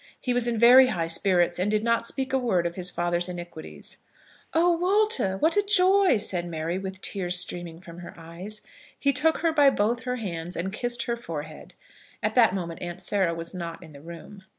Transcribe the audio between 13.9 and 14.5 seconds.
the room.